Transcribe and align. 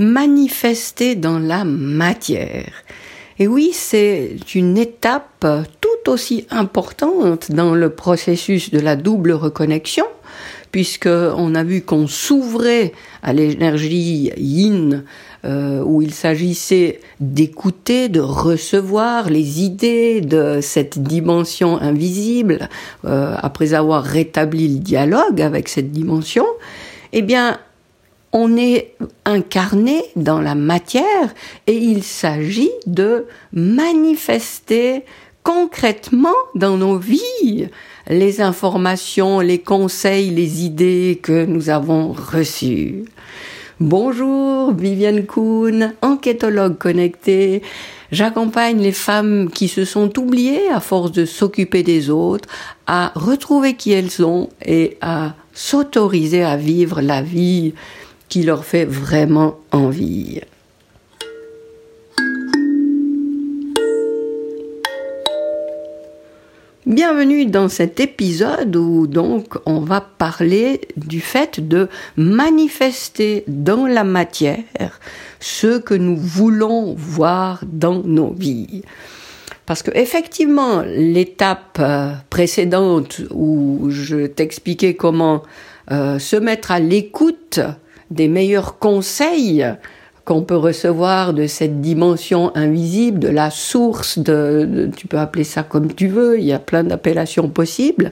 manifester 0.00 1.14
dans 1.14 1.38
la 1.38 1.64
matière. 1.64 2.72
Et 3.38 3.46
oui, 3.46 3.70
c'est 3.72 4.36
une 4.54 4.76
étape 4.78 5.46
tout 5.80 6.10
aussi 6.10 6.46
importante 6.50 7.52
dans 7.52 7.74
le 7.74 7.90
processus 7.90 8.70
de 8.70 8.80
la 8.80 8.96
double 8.96 9.32
reconnexion, 9.32 10.06
puisque 10.72 11.08
on 11.08 11.54
a 11.54 11.62
vu 11.62 11.82
qu'on 11.82 12.06
s'ouvrait 12.06 12.92
à 13.22 13.32
l'énergie 13.32 14.32
yin, 14.36 15.04
euh, 15.44 15.82
où 15.84 16.00
il 16.00 16.14
s'agissait 16.14 17.00
d'écouter, 17.18 18.08
de 18.08 18.20
recevoir 18.20 19.28
les 19.28 19.62
idées 19.62 20.22
de 20.22 20.60
cette 20.62 20.98
dimension 20.98 21.78
invisible, 21.78 22.68
euh, 23.04 23.34
après 23.38 23.74
avoir 23.74 24.02
rétabli 24.04 24.68
le 24.68 24.80
dialogue 24.80 25.42
avec 25.42 25.68
cette 25.68 25.92
dimension, 25.92 26.46
eh 27.12 27.22
bien, 27.22 27.58
on 28.32 28.56
est 28.56 28.94
incarné 29.24 30.04
dans 30.16 30.40
la 30.40 30.54
matière 30.54 31.34
et 31.66 31.76
il 31.76 32.02
s'agit 32.02 32.70
de 32.86 33.26
manifester 33.52 35.04
concrètement 35.42 36.36
dans 36.54 36.76
nos 36.76 36.96
vies 36.98 37.68
les 38.08 38.40
informations, 38.40 39.40
les 39.40 39.60
conseils, 39.60 40.30
les 40.30 40.64
idées 40.64 41.20
que 41.22 41.44
nous 41.44 41.70
avons 41.70 42.12
reçues. 42.12 43.04
Bonjour, 43.78 44.74
Viviane 44.74 45.24
Kuhn, 45.24 45.94
enquêtologue 46.02 46.76
connectée. 46.76 47.62
J'accompagne 48.12 48.78
les 48.78 48.92
femmes 48.92 49.48
qui 49.50 49.68
se 49.68 49.84
sont 49.84 50.18
oubliées 50.18 50.68
à 50.68 50.80
force 50.80 51.12
de 51.12 51.24
s'occuper 51.24 51.82
des 51.82 52.10
autres 52.10 52.48
à 52.86 53.12
retrouver 53.14 53.74
qui 53.74 53.92
elles 53.92 54.10
sont 54.10 54.50
et 54.64 54.98
à 55.00 55.34
s'autoriser 55.54 56.42
à 56.42 56.56
vivre 56.56 57.00
la 57.00 57.22
vie 57.22 57.72
qui 58.30 58.44
leur 58.44 58.64
fait 58.64 58.86
vraiment 58.86 59.58
envie. 59.72 60.40
Bienvenue 66.86 67.44
dans 67.44 67.68
cet 67.68 68.00
épisode 68.00 68.74
où 68.74 69.06
donc 69.06 69.58
on 69.66 69.80
va 69.80 70.00
parler 70.00 70.80
du 70.96 71.20
fait 71.20 71.68
de 71.68 71.88
manifester 72.16 73.44
dans 73.48 73.86
la 73.86 74.04
matière 74.04 75.00
ce 75.40 75.78
que 75.78 75.94
nous 75.94 76.16
voulons 76.16 76.94
voir 76.96 77.60
dans 77.66 78.02
nos 78.02 78.32
vies. 78.32 78.82
Parce 79.66 79.82
que 79.82 79.90
effectivement, 79.94 80.82
l'étape 80.84 81.78
euh, 81.80 82.12
précédente 82.28 83.20
où 83.30 83.86
je 83.90 84.26
t'expliquais 84.26 84.94
comment 84.94 85.42
euh, 85.92 86.18
se 86.18 86.36
mettre 86.36 86.72
à 86.72 86.80
l'écoute 86.80 87.60
des 88.10 88.28
meilleurs 88.28 88.78
conseils 88.78 89.66
qu'on 90.24 90.42
peut 90.42 90.56
recevoir 90.56 91.32
de 91.32 91.46
cette 91.46 91.80
dimension 91.80 92.54
invisible, 92.54 93.18
de 93.18 93.28
la 93.28 93.50
source, 93.50 94.18
de, 94.18 94.90
tu 94.96 95.06
peux 95.06 95.18
appeler 95.18 95.44
ça 95.44 95.62
comme 95.62 95.92
tu 95.92 96.08
veux, 96.08 96.38
il 96.38 96.44
y 96.44 96.52
a 96.52 96.58
plein 96.58 96.84
d'appellations 96.84 97.48
possibles, 97.48 98.10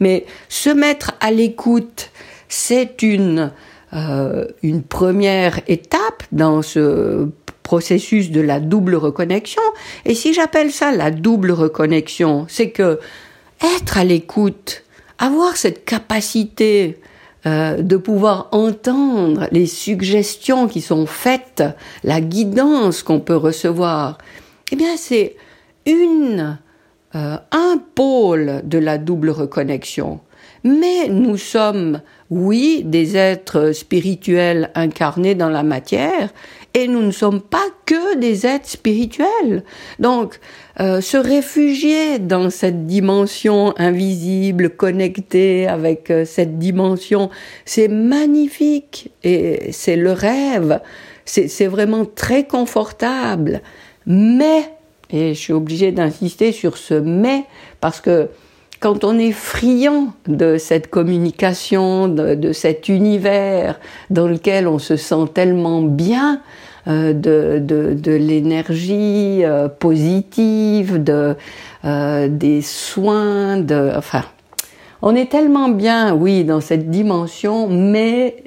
mais 0.00 0.26
se 0.48 0.70
mettre 0.70 1.12
à 1.20 1.30
l'écoute, 1.30 2.10
c'est 2.48 3.02
une, 3.02 3.52
euh, 3.94 4.46
une 4.62 4.82
première 4.82 5.60
étape 5.66 6.24
dans 6.32 6.60
ce 6.60 7.28
processus 7.62 8.30
de 8.30 8.40
la 8.40 8.60
double 8.60 8.94
reconnexion. 8.94 9.62
Et 10.04 10.14
si 10.14 10.34
j'appelle 10.34 10.70
ça 10.70 10.92
la 10.92 11.10
double 11.10 11.52
reconnexion, 11.52 12.46
c'est 12.48 12.70
que 12.70 13.00
être 13.78 13.96
à 13.96 14.04
l'écoute, 14.04 14.82
avoir 15.18 15.56
cette 15.56 15.84
capacité 15.84 16.98
euh, 17.46 17.82
de 17.82 17.96
pouvoir 17.96 18.48
entendre 18.52 19.48
les 19.52 19.66
suggestions 19.66 20.66
qui 20.66 20.80
sont 20.80 21.06
faites, 21.06 21.62
la 22.02 22.20
guidance 22.20 23.02
qu'on 23.02 23.20
peut 23.20 23.36
recevoir, 23.36 24.18
eh 24.72 24.76
bien 24.76 24.96
c'est 24.96 25.36
une 25.86 26.58
euh, 27.14 27.36
un 27.52 27.80
pôle 27.94 28.62
de 28.64 28.78
la 28.78 28.98
double 28.98 29.30
reconnexion. 29.30 30.18
Mais 30.64 31.08
nous 31.08 31.36
sommes, 31.36 32.00
oui, 32.30 32.82
des 32.84 33.16
êtres 33.16 33.72
spirituels 33.72 34.70
incarnés 34.74 35.34
dans 35.34 35.48
la 35.50 35.62
matière, 35.62 36.30
et 36.74 36.88
nous 36.88 37.02
ne 37.02 37.12
sommes 37.12 37.40
pas 37.40 37.64
que 37.86 38.16
des 38.16 38.46
êtres 38.46 38.68
spirituels. 38.68 39.62
Donc, 40.00 40.40
euh, 40.80 41.00
se 41.00 41.16
réfugier 41.16 42.18
dans 42.18 42.50
cette 42.50 42.86
dimension 42.86 43.74
invisible, 43.78 44.70
connectée 44.70 45.68
avec 45.68 46.10
euh, 46.10 46.24
cette 46.24 46.58
dimension, 46.58 47.30
c'est 47.64 47.86
magnifique 47.86 49.12
et 49.22 49.70
c'est 49.70 49.96
le 49.96 50.12
rêve. 50.12 50.80
C'est 51.26 51.66
vraiment 51.68 52.04
très 52.04 52.44
confortable. 52.44 53.62
Mais, 54.04 54.68
et 55.10 55.32
je 55.32 55.38
suis 55.38 55.52
obligée 55.54 55.90
d'insister 55.90 56.52
sur 56.52 56.76
ce 56.76 56.92
mais, 56.94 57.44
parce 57.80 58.02
que 58.02 58.28
quand 58.84 59.02
on 59.02 59.18
est 59.18 59.32
friand 59.32 60.12
de 60.28 60.58
cette 60.58 60.90
communication, 60.90 62.06
de, 62.06 62.52
cet 62.52 62.90
univers 62.90 63.80
dans 64.10 64.28
lequel 64.28 64.68
on 64.68 64.78
se 64.78 64.96
sent 64.96 65.24
tellement 65.32 65.80
bien, 65.80 66.42
euh, 66.86 67.14
de, 67.14 68.12
l'énergie 68.12 69.42
euh, 69.42 69.68
positive, 69.68 71.02
de, 71.02 71.34
euh, 71.86 72.28
des 72.28 72.60
soins, 72.60 73.56
de, 73.56 73.90
enfin, 73.96 74.24
on 75.00 75.14
est 75.14 75.30
tellement 75.30 75.70
bien, 75.70 76.12
oui, 76.12 76.44
dans 76.44 76.60
cette 76.60 76.90
dimension, 76.90 77.68
mais 77.68 78.44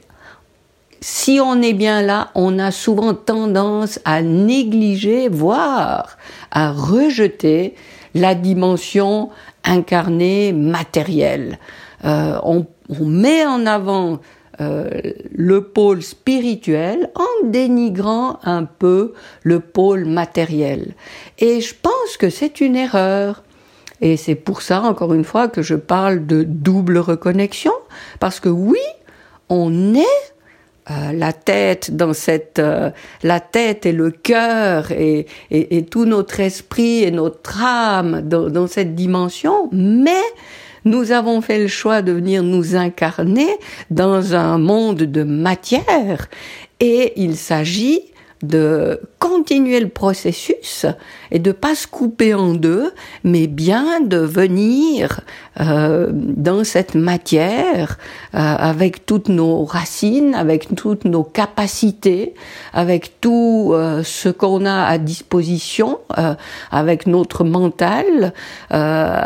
si 1.02 1.40
on 1.44 1.64
est 1.64 1.74
bien 1.74 2.04
là, 2.04 2.30
on 2.36 2.60
a 2.60 2.70
souvent 2.70 3.16
tendance 3.16 4.00
à 4.06 4.22
négliger, 4.22 5.30
voire 5.30 6.16
à 6.52 6.72
rejeter 6.72 7.74
la 8.14 8.36
dimension 8.36 9.30
incarné, 9.64 10.54
matériel. 10.54 11.60
Euh, 12.06 12.40
on, 12.44 12.66
met 13.00 13.46
en 13.46 13.66
avant 13.66 14.20
euh, 14.62 14.90
le 15.34 15.62
pôle 15.62 16.02
spirituel 16.02 17.10
en 17.16 17.48
dénigrant 17.48 18.40
un 18.44 18.66
peu 18.66 19.14
le 19.44 19.60
pôle 19.60 20.06
matériel. 20.06 20.96
Et 21.38 21.62
je 21.62 21.76
pense 21.76 22.18
que 22.18 22.30
c'est 22.30 22.62
une 22.62 22.76
erreur. 22.76 23.44
Et 24.00 24.16
c'est 24.16 24.36
pour 24.36 24.62
ça, 24.62 24.82
encore 24.84 25.14
une 25.14 25.24
fois, 25.24 25.48
que 25.48 25.62
je 25.62 25.76
parle 25.76 26.28
de 26.28 26.44
double 26.44 27.00
reconnexion, 27.00 27.74
parce 28.20 28.40
que 28.40 28.50
oui, 28.50 28.80
on 29.50 29.96
est 29.96 30.37
euh, 30.90 31.12
la 31.12 31.34
tête 31.34 31.96
dans 31.96 32.14
cette 32.14 32.60
euh, 32.60 32.92
la 33.24 33.40
tête 33.40 33.86
et 33.86 33.92
le 33.92 34.10
cœur 34.12 34.92
et, 34.92 35.26
et, 35.52 35.84
tout 35.84 36.06
notre 36.06 36.40
esprit 36.40 37.04
et 37.04 37.12
notre 37.12 37.62
âme 37.62 38.22
dans, 38.22 38.50
dans, 38.50 38.68
cette 38.68 38.96
dimension. 38.96 39.70
Mais 39.74 40.24
nous 40.86 41.12
avons 41.12 41.42
fait 41.42 41.60
le 41.60 41.68
choix 41.68 42.02
de 42.02 42.14
venir 42.14 42.42
nous 42.42 42.76
incarner 42.76 43.50
dans 43.92 44.34
un 44.34 44.58
monde 44.58 45.04
de 45.04 45.24
matière 45.24 46.30
et 46.80 47.14
il 47.18 47.36
s'agit 47.36 48.02
de 48.44 49.02
continuer 49.20 49.80
le 49.80 49.90
processus 49.90 50.86
et 51.32 51.40
de 51.40 51.52
pas 51.52 51.76
se 51.76 51.88
couper 51.88 52.34
en 52.34 52.54
deux, 52.54 52.94
mais 53.24 53.48
bien 53.48 54.00
de 54.02 54.18
venir 54.18 55.22
euh, 55.60 56.10
dans 56.12 56.64
cette 56.64 56.96
matière 56.96 57.98
euh, 58.36 58.38
avec 58.38 59.06
toutes 59.06 59.30
nos 59.30 59.66
racines, 59.66 60.36
avec 60.36 60.76
toutes 60.76 61.06
nos 61.06 61.24
capacités, 61.24 62.36
avec 62.74 63.20
tout 63.22 63.72
euh, 63.74 64.04
ce 64.04 64.30
qu'on 64.30 64.66
a 64.66 64.84
à 64.86 64.98
disposition, 64.98 66.00
euh, 66.18 66.36
avec 66.72 67.08
notre 67.08 67.44
mental, 67.44 68.34
euh, 68.72 69.22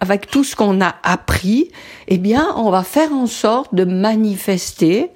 avec 0.00 0.28
tout 0.28 0.44
ce 0.44 0.56
qu'on 0.56 0.80
a 0.80 0.94
appris. 1.02 1.70
Eh 2.08 2.18
bien, 2.18 2.48
on 2.56 2.70
va 2.70 2.82
faire 2.82 3.12
en 3.12 3.26
sorte 3.26 3.74
de 3.74 3.84
manifester 3.84 5.10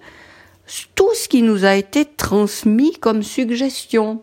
tout 0.94 1.14
ce 1.14 1.28
qui 1.28 1.42
nous 1.42 1.64
a 1.64 1.74
été 1.74 2.04
transmis 2.04 2.92
comme 2.92 3.22
suggestion. 3.22 4.22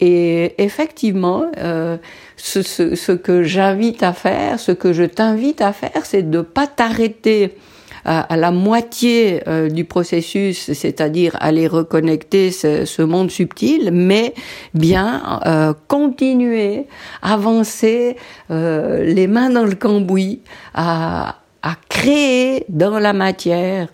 Et 0.00 0.62
effectivement, 0.62 1.46
euh, 1.56 1.96
ce, 2.36 2.62
ce, 2.62 2.94
ce, 2.94 3.12
que 3.12 3.42
j'invite 3.42 4.02
à 4.02 4.12
faire, 4.12 4.60
ce 4.60 4.70
que 4.70 4.92
je 4.92 5.02
t'invite 5.02 5.60
à 5.60 5.72
faire, 5.72 6.04
c'est 6.04 6.30
de 6.30 6.40
pas 6.40 6.68
t'arrêter 6.68 7.56
à, 8.04 8.20
à, 8.20 8.36
la 8.36 8.52
moitié 8.52 9.42
euh, 9.48 9.68
du 9.68 9.84
processus, 9.84 10.72
c'est-à-dire 10.72 11.36
aller 11.40 11.66
reconnecter 11.66 12.52
ce, 12.52 12.84
ce, 12.84 13.02
monde 13.02 13.30
subtil, 13.30 13.90
mais 13.92 14.34
bien 14.72 15.40
euh, 15.46 15.74
continuer, 15.88 16.86
avancer 17.22 18.16
euh, 18.50 19.04
les 19.04 19.26
mains 19.26 19.50
dans 19.50 19.64
le 19.64 19.74
cambouis, 19.74 20.42
à, 20.74 21.40
à 21.62 21.74
créer 21.88 22.64
dans 22.68 23.00
la 23.00 23.12
matière 23.12 23.88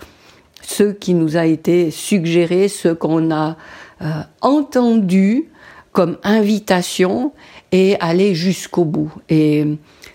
ce 0.66 0.84
qui 0.84 1.14
nous 1.14 1.36
a 1.36 1.46
été 1.46 1.90
suggéré, 1.90 2.68
ce 2.68 2.88
qu'on 2.88 3.30
a 3.30 3.56
euh, 4.02 4.06
entendu 4.40 5.44
comme 5.92 6.18
invitation 6.24 7.32
et 7.70 7.96
aller 8.00 8.34
jusqu'au 8.34 8.84
bout. 8.84 9.12
Et 9.28 9.66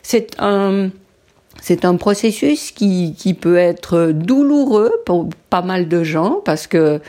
c'est 0.02 0.36
un 0.40 0.90
c'est 1.62 1.84
un 1.84 1.98
processus 1.98 2.72
qui, 2.72 3.16
qui 3.18 3.34
peut 3.34 3.58
être 3.58 4.12
douloureux 4.14 4.94
pour 5.06 5.28
pas 5.50 5.62
mal 5.62 5.90
de 5.90 6.04
gens 6.04 6.42
parce 6.46 6.68
que 6.68 7.02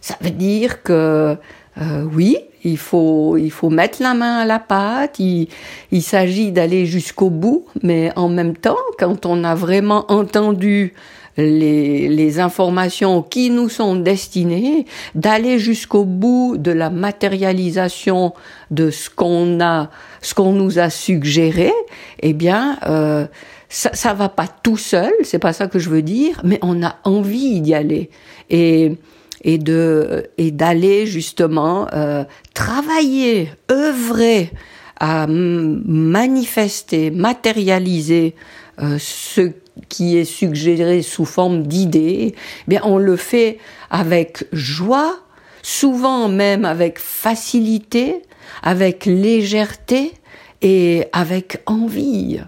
Ça 0.00 0.16
veut 0.20 0.30
dire 0.30 0.82
que 0.82 1.36
euh, 1.80 2.04
oui, 2.12 2.38
il 2.64 2.78
faut, 2.78 3.36
il 3.36 3.50
faut 3.50 3.70
mettre 3.70 4.02
la 4.02 4.14
main 4.14 4.38
à 4.38 4.44
la 4.44 4.58
pâte, 4.58 5.18
il, 5.18 5.48
il 5.90 6.02
s'agit 6.02 6.50
d'aller 6.50 6.86
jusqu'au 6.86 7.30
bout, 7.30 7.66
mais 7.82 8.12
en 8.16 8.28
même 8.28 8.56
temps, 8.56 8.78
quand 8.98 9.26
on 9.26 9.44
a 9.44 9.54
vraiment 9.54 10.10
entendu 10.10 10.94
les, 11.38 12.08
les 12.08 12.40
informations 12.40 13.22
qui 13.22 13.50
nous 13.50 13.68
sont 13.68 13.94
destinées, 13.94 14.84
d'aller 15.14 15.58
jusqu'au 15.58 16.04
bout 16.04 16.56
de 16.58 16.72
la 16.72 16.90
matérialisation 16.90 18.34
de 18.70 18.90
ce 18.90 19.08
qu'on 19.08 19.60
a, 19.60 19.88
ce 20.20 20.34
qu'on 20.34 20.52
nous 20.52 20.78
a 20.78 20.90
suggéré, 20.90 21.72
eh 22.20 22.32
bien, 22.32 22.78
euh, 22.86 23.26
ça, 23.68 23.90
ça 23.94 24.14
va 24.14 24.28
pas 24.28 24.48
tout 24.48 24.76
seul, 24.76 25.12
c'est 25.22 25.38
pas 25.38 25.52
ça 25.52 25.68
que 25.68 25.78
je 25.78 25.88
veux 25.88 26.02
dire, 26.02 26.40
mais 26.42 26.58
on 26.60 26.82
a 26.82 26.96
envie 27.04 27.60
d'y 27.60 27.74
aller 27.74 28.10
et 28.50 28.92
et 29.44 29.58
de 29.58 30.24
et 30.36 30.50
d'aller 30.50 31.06
justement 31.06 31.86
euh, 31.92 32.24
travailler, 32.54 33.52
œuvrer 33.70 34.50
à 34.98 35.28
manifester, 35.28 37.12
matérialiser 37.12 38.34
euh, 38.82 38.96
ce 38.98 39.52
qui 39.88 40.16
est 40.16 40.24
suggéré 40.24 41.02
sous 41.02 41.24
forme 41.24 41.66
d'idées, 41.66 42.34
eh 42.34 42.64
bien 42.66 42.80
on 42.84 42.98
le 42.98 43.16
fait 43.16 43.58
avec 43.90 44.46
joie, 44.52 45.18
souvent 45.62 46.28
même 46.28 46.64
avec 46.64 46.98
facilité, 46.98 48.22
avec 48.62 49.06
légèreté 49.06 50.12
et 50.62 51.06
avec 51.12 51.62
envie. 51.66 52.40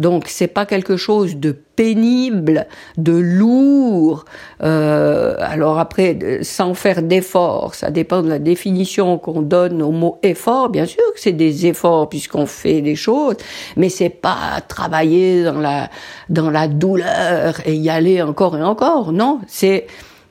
Donc 0.00 0.24
c'est 0.26 0.48
pas 0.48 0.66
quelque 0.66 0.96
chose 0.96 1.36
de 1.36 1.52
pénible, 1.52 2.66
de 2.96 3.12
lourd. 3.12 4.24
Euh, 4.62 5.36
alors 5.38 5.78
après, 5.78 6.40
sans 6.42 6.74
faire 6.74 7.02
d'efforts, 7.02 7.74
ça 7.74 7.90
dépend 7.90 8.22
de 8.22 8.28
la 8.28 8.38
définition 8.38 9.18
qu'on 9.18 9.42
donne 9.42 9.82
au 9.82 9.92
mot 9.92 10.18
effort. 10.22 10.70
Bien 10.70 10.86
sûr 10.86 11.04
que 11.14 11.20
c'est 11.20 11.32
des 11.32 11.66
efforts 11.66 12.08
puisqu'on 12.08 12.46
fait 12.46 12.80
des 12.80 12.96
choses, 12.96 13.36
mais 13.76 13.90
c'est 13.90 14.10
pas 14.10 14.60
travailler 14.66 15.44
dans 15.44 15.60
la 15.60 15.90
dans 16.30 16.50
la 16.50 16.66
douleur 16.66 17.60
et 17.66 17.74
y 17.74 17.90
aller 17.90 18.22
encore 18.22 18.56
et 18.56 18.62
encore. 18.62 19.12
Non, 19.12 19.40
c'est 19.46 19.86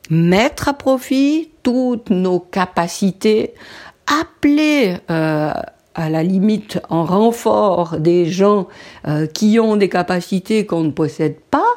mettre 0.10 0.69
à 0.69 0.74
profit 0.74 1.51
toutes 1.62 2.10
nos 2.10 2.39
capacités, 2.39 3.54
appeler 4.07 4.95
euh, 5.12 5.54
à 6.00 6.10
la 6.10 6.24
limite 6.24 6.80
en 6.90 7.04
renfort 7.04 7.98
des 8.00 8.25
gens 8.25 8.68
euh, 9.06 9.28
qui 9.28 9.60
ont 9.60 9.75
des 9.75 9.90
capacités 9.90 10.66
qu'on 10.66 10.86
ne 10.86 10.92
possède 10.92 11.36
pas 11.51 11.68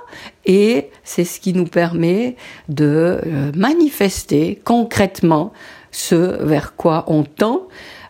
et 0.46 0.90
c'est 1.02 1.24
ce 1.24 1.40
qui 1.40 1.52
nous 1.52 1.66
permet 1.66 2.36
de 2.68 3.18
euh, 3.26 3.50
manifester 3.56 4.60
concrètement 4.64 5.52
ce 5.90 6.40
vers 6.44 6.76
quoi 6.76 7.04
on 7.08 7.24
tend, 7.24 7.62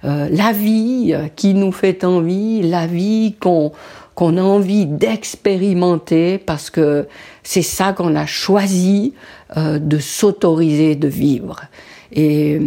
euh, 0.05 0.29
la 0.31 0.53
vie 0.53 1.15
qui 1.35 1.55
nous 1.55 1.73
fait 1.73 2.05
envie, 2.05 2.61
la 2.63 2.87
vie 2.87 3.35
qu'on 3.41 3.73
qu'on 4.15 4.37
a 4.37 4.43
envie 4.43 4.85
d'expérimenter 4.85 6.37
parce 6.37 6.69
que 6.69 7.09
c'est 7.43 7.63
ça 7.63 7.95
qu'on 7.95 8.15
a 8.15 8.27
choisi 8.27 9.15
de 9.57 9.99
s'autoriser 9.99 10.97
de 10.97 11.09
vivre. 11.09 11.63
Et, 12.13 12.61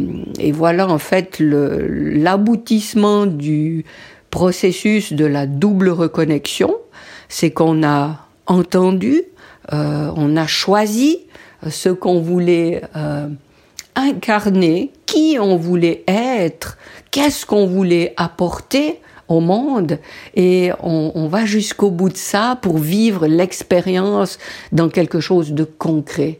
voilà 0.53 0.87
en 0.87 0.97
fait 0.97 1.39
l'aboutissement 1.39 3.25
du 3.25 3.85
processus 4.31 5.13
de 5.13 5.25
la 5.25 5.45
double 5.45 5.89
reconnexion, 5.89 6.75
c'est 7.29 7.51
qu'on 7.51 7.83
a 7.83 8.27
entendu, 8.47 9.23
euh, 9.73 10.11
on 10.15 10.35
a 10.35 10.47
choisi 10.47 11.19
ce 11.67 11.89
qu'on 11.89 12.19
voulait 12.19 12.81
euh, 12.95 13.27
incarner, 13.95 14.91
qui 15.05 15.37
on 15.39 15.57
voulait 15.57 16.03
être, 16.07 16.77
qu'est-ce 17.11 17.45
qu'on 17.45 17.67
voulait 17.67 18.13
apporter 18.17 18.99
au 19.27 19.39
monde 19.39 19.97
et 20.35 20.69
on 20.83 21.27
va 21.27 21.45
jusqu'au 21.45 21.89
bout 21.89 22.09
de 22.09 22.17
ça 22.17 22.59
pour 22.61 22.77
vivre 22.77 23.25
l'expérience 23.25 24.37
dans 24.71 24.87
quelque 24.87 25.19
chose 25.19 25.53
de 25.53 25.63
concret. 25.63 26.39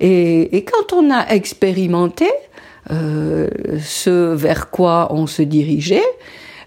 Et, 0.00 0.56
et 0.56 0.64
quand 0.64 0.92
on 0.92 1.10
a 1.10 1.28
expérimenté 1.28 2.28
euh, 2.90 3.48
ce 3.82 4.34
vers 4.34 4.70
quoi 4.70 5.08
on 5.10 5.26
se 5.26 5.42
dirigeait, 5.42 6.04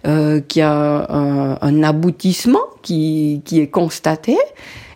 euh, 0.08 0.40
qu'il 0.40 0.62
y 0.62 0.64
a 0.64 1.06
un, 1.10 1.58
un 1.62 1.84
aboutissement 1.84 2.64
qui, 2.82 3.42
qui, 3.46 3.60
est 3.60 3.68
constaté, 3.68 4.38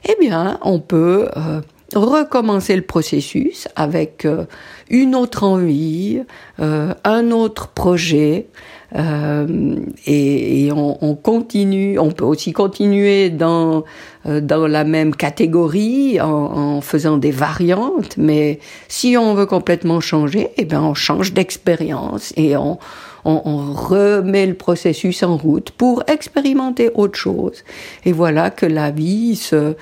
eh 0.08 0.16
bien, 0.20 0.60
on 0.62 0.80
peut 0.80 1.30
euh, 1.36 1.62
recommencer 1.96 2.76
le 2.76 2.82
processus 2.82 3.68
avec 3.76 4.26
euh, 4.26 4.46
une 4.90 5.16
autre 5.16 5.44
envie, 5.44 6.22
euh, 6.60 6.94
un 7.04 7.32
autre 7.32 7.70
projet, 7.70 8.48
euh, 8.96 9.78
et, 10.06 10.72
on, 10.72 11.04
on, 11.04 11.16
continue. 11.16 11.98
On 11.98 12.12
peut 12.12 12.26
aussi 12.26 12.54
continuer 12.54 13.30
dans 13.30 13.84
dans 14.26 14.68
la 14.68 14.86
même 14.86 15.16
catégorie 15.16 16.22
en, 16.22 16.28
en, 16.28 16.82
faisant 16.82 17.18
des 17.18 17.32
variantes. 17.32 18.16
Mais 18.18 18.60
si 18.88 19.18
on 19.18 19.34
veut 19.34 19.48
complètement 19.48 20.00
changer, 20.00 20.50
eh 20.58 20.66
ben 20.66 20.82
on 20.82 20.94
change 20.94 21.34
d'expérience 21.34 22.34
et 22.38 22.56
on, 22.56 22.78
on, 23.26 23.42
on 23.46 23.74
remet 23.74 24.46
le 24.46 24.54
processus 24.54 25.24
en 25.24 25.38
route 25.38 25.72
pour 25.72 26.04
expérimenter 26.08 26.92
autre 26.94 27.18
chose. 27.18 27.64
Et 28.06 28.12
voilà 28.12 28.50
que 28.50 28.66
la 28.66 28.92
vie 28.92 29.36
se 29.36 29.76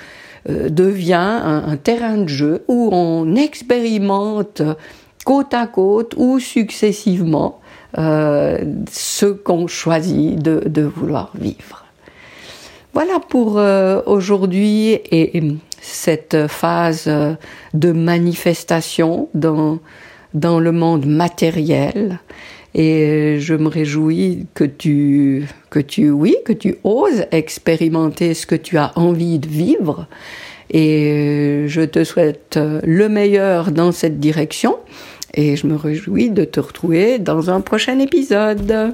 euh, 0.49 0.69
devient 0.69 1.13
un, 1.43 1.77
terrain 1.77 2.17
de 2.17 2.27
jeu 2.27 2.63
où 2.67 2.89
on 2.91 3.35
expérimente 3.35 4.61
côte 5.23 5.53
à 5.53 5.67
côte 5.67 6.15
ou 6.17 6.39
successivement 6.39 7.59
euh, 7.97 8.57
ce 8.89 9.27
qu'on 9.27 9.67
choisit 9.67 10.41
de, 10.41 10.81
vouloir 10.81 11.31
vivre. 11.35 11.85
Voilà 12.93 13.19
pour 13.19 13.59
euh, 13.59 14.01
aujourd'hui 14.07 14.93
et, 14.93 15.37
et, 15.37 15.57
cette 15.79 16.47
phase 16.47 17.09
de 17.73 17.91
manifestation 17.91 19.29
dans 19.33 19.79
le 20.59 20.71
monde 20.71 21.07
matériel. 21.07 22.19
Et 22.73 23.37
je 23.39 23.53
me 23.53 23.67
réjouis 23.67 24.45
que 24.53 24.63
tu, 24.63 25.45
que 25.69 25.79
tu, 25.79 26.09
oui, 26.09 26.35
que 26.45 26.53
tu 26.53 26.77
oses 26.83 27.25
expérimenter 27.31 28.33
ce 28.33 28.45
que 28.45 28.55
tu 28.55 28.77
as 28.77 28.93
envie 28.95 29.39
de 29.39 29.47
vivre. 29.47 30.07
Et 30.69 31.65
je 31.67 31.81
te 31.81 32.03
souhaite 32.03 32.57
le 32.83 33.09
meilleur 33.09 33.71
dans 33.71 33.91
cette 33.91 34.19
direction. 34.19 34.77
Et 35.33 35.55
je 35.55 35.67
me 35.67 35.75
réjouis 35.75 36.29
de 36.29 36.45
te 36.45 36.59
retrouver 36.59 37.19
dans 37.19 37.49
un 37.49 37.61
prochain 37.61 37.99
épisode. 37.99 38.93